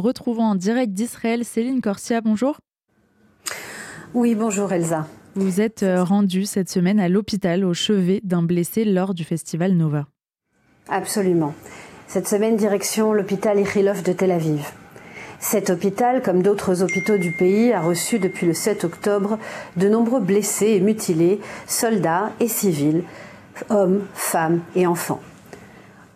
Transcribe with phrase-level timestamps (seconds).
[0.00, 1.44] nous retrouvons en direct d'Israël.
[1.44, 2.56] Céline Corsia, bonjour.
[4.14, 5.06] Oui, bonjour Elsa.
[5.34, 9.74] Vous êtes euh, rendue cette semaine à l'hôpital au chevet d'un blessé lors du festival
[9.74, 10.06] Nova.
[10.88, 11.52] Absolument.
[12.08, 14.70] Cette semaine, direction l'hôpital Ichilov de Tel Aviv.
[15.38, 19.38] Cet hôpital, comme d'autres hôpitaux du pays, a reçu depuis le 7 octobre
[19.76, 23.04] de nombreux blessés et mutilés, soldats et civils,
[23.68, 25.20] hommes, femmes et enfants.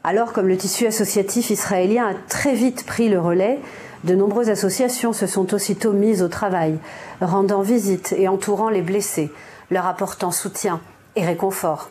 [0.07, 3.59] Alors, comme le tissu associatif israélien a très vite pris le relais,
[4.05, 6.79] de nombreuses associations se sont aussitôt mises au travail,
[7.23, 9.33] rendant visite et entourant les blessés,
[9.71, 10.83] leur apportant soutien
[11.17, 11.89] et réconfort.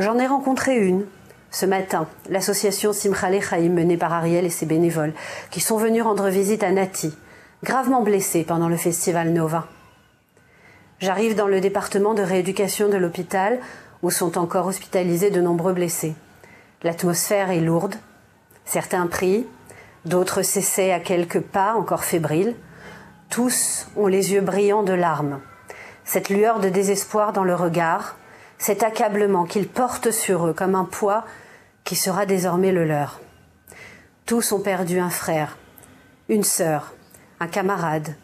[0.00, 1.06] J'en ai rencontré une
[1.52, 5.12] ce matin, l'association Simchale Chaim menée par Ariel et ses bénévoles,
[5.52, 7.14] qui sont venus rendre visite à Nati,
[7.62, 9.68] gravement blessée pendant le festival Nova.
[10.98, 13.60] J'arrive dans le département de rééducation de l'hôpital,
[14.02, 16.14] où sont encore hospitalisés de nombreux blessés.
[16.82, 17.94] L'atmosphère est lourde.
[18.64, 19.46] Certains prient,
[20.04, 22.56] d'autres s'essaient à quelques pas, encore fébriles.
[23.30, 25.40] Tous ont les yeux brillants de larmes.
[26.04, 28.16] Cette lueur de désespoir dans le regard,
[28.58, 31.24] cet accablement qu'ils portent sur eux comme un poids
[31.84, 33.20] qui sera désormais le leur.
[34.26, 35.56] Tous ont perdu un frère,
[36.28, 36.94] une sœur,
[37.40, 38.16] un camarade,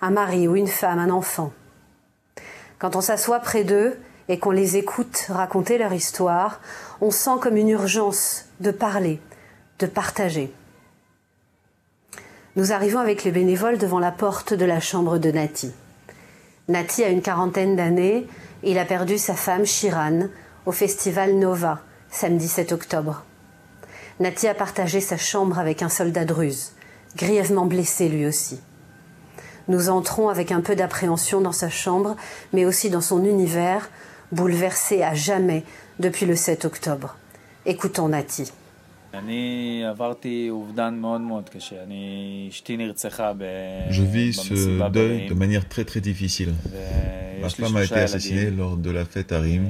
[0.00, 1.52] un mari ou une femme, un enfant.
[2.78, 6.60] Quand on s'assoit près d'eux et qu'on les écoute raconter leur histoire,
[7.00, 9.20] on sent comme une urgence de parler,
[9.78, 10.52] de partager.
[12.54, 15.72] Nous arrivons avec les bénévoles devant la porte de la chambre de Nati.
[16.68, 18.26] Nati a une quarantaine d'années.
[18.62, 20.28] Il a perdu sa femme Shiran
[20.66, 23.24] au festival Nova, samedi 7 octobre.
[24.20, 26.72] Nati a partagé sa chambre avec un soldat druze,
[27.16, 28.60] grièvement blessé lui aussi.
[29.68, 32.16] Nous entrons avec un peu d'appréhension dans sa chambre,
[32.52, 33.90] mais aussi dans son univers,
[34.32, 35.62] bouleversé à jamais
[36.00, 37.16] depuis le 7 octobre.
[37.64, 38.50] Écoutons Nati.
[43.90, 46.54] Je vis ce deuil de manière très très difficile.
[47.42, 49.66] Ma femme a été assassinée lors de la fête Harim.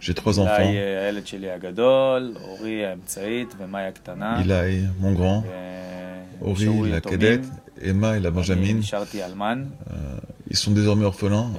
[0.00, 0.72] J'ai trois enfants.
[4.42, 5.44] Ilaï, mon grand,
[6.40, 7.44] Ori, la cadette,
[7.82, 8.82] Emma et la Benjamine.
[10.48, 11.50] Ils sont désormais orphelins.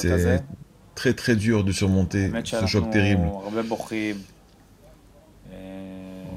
[0.00, 0.42] C'est
[0.94, 3.28] très très dur de surmonter ce choc terrible.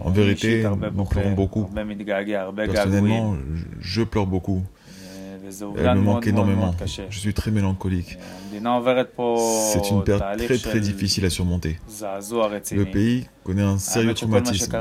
[0.01, 0.63] En vérité,
[0.93, 1.69] nous pleurons beaucoup.
[2.55, 3.35] Personnellement,
[3.79, 4.63] je pleure beaucoup.
[5.77, 6.75] Elle me manque énormément.
[7.09, 8.17] Je suis très mélancolique.
[8.51, 11.79] C'est une perte très très difficile à surmonter.
[12.71, 14.71] Le pays connaît un sérieux traumatisme.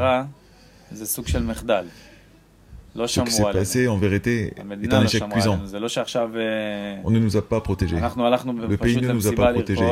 [3.07, 5.59] Ce qui s'est passé, en vérité, est un échec cuisant.
[7.05, 7.97] On ne nous a pas protégés.
[7.97, 9.85] Le pays ne nous a pas protégés.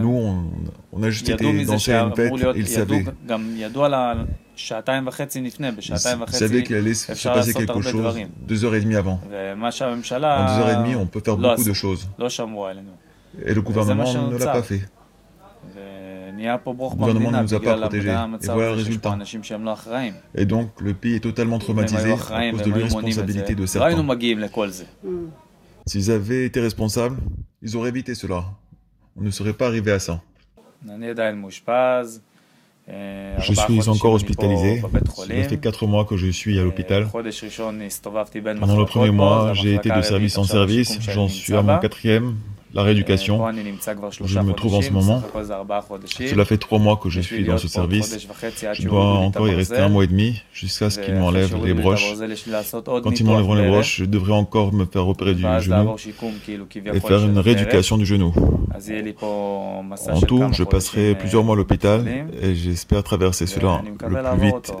[0.00, 0.44] Nous, on,
[0.92, 3.04] on a juste été danser à une fête, ils savaient.
[4.56, 4.74] Se
[7.28, 8.16] passer quelque chose
[8.46, 9.20] deux heures et demie avant.
[9.22, 12.08] En deux heures et demie, on peut faire beaucoup de choses.
[13.44, 14.82] Et le gouvernement ne l'a pas fait.
[16.36, 18.08] Le gouvernement ne nous a pas protégés.
[18.08, 19.18] Et voilà le résultat.
[20.34, 24.06] Et donc, le pays est totalement traumatisé à cause de l'irresponsabilité de certains.
[25.86, 27.18] S'ils avaient été responsables,
[27.62, 28.44] ils auraient évité cela.
[29.16, 30.20] On ne serait pas arrivé à ça.
[32.86, 34.80] Je suis encore hospitalisé.
[34.80, 34.88] Ça
[35.48, 37.06] fait quatre mois que je suis à l'hôpital.
[37.10, 40.98] Pendant le premier mois, j'ai été de service en service.
[41.00, 42.36] J'en suis à mon quatrième
[42.74, 43.40] la rééducation.
[44.24, 45.22] Je me trouve en ce moment.
[46.06, 48.26] Cela fait trois mois que je suis dans ce service.
[48.72, 52.14] Je dois encore y rester un mois et demi jusqu'à ce qu'ils m'enlèvent les broches.
[52.84, 55.96] Quand ils m'enlèveront les broches, je devrais encore me faire opérer du genou
[56.92, 58.34] et faire une rééducation du genou.
[60.08, 62.06] En tout, je passerai plusieurs mois à l'hôpital
[62.40, 64.72] et j'espère traverser cela le plus vite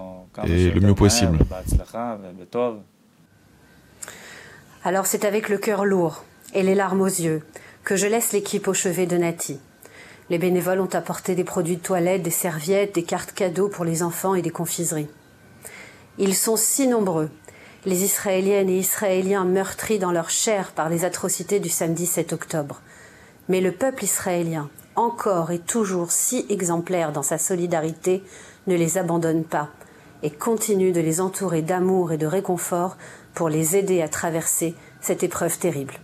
[0.44, 1.38] et le mieux possible.
[4.82, 7.42] Alors c'est avec le cœur lourd et les larmes aux yeux
[7.84, 9.60] que je laisse l'équipe au chevet de Nati.
[10.30, 14.02] Les bénévoles ont apporté des produits de toilette, des serviettes, des cartes cadeaux pour les
[14.02, 15.10] enfants et des confiseries.
[16.16, 17.28] Ils sont si nombreux,
[17.84, 22.80] les Israéliennes et Israéliens meurtris dans leur chair par les atrocités du samedi 7 octobre.
[23.50, 28.22] Mais le peuple israélien, encore et toujours si exemplaire dans sa solidarité,
[28.66, 29.68] ne les abandonne pas
[30.22, 32.96] et continue de les entourer d'amour et de réconfort
[33.34, 36.00] pour les aider à traverser cette épreuve terrible.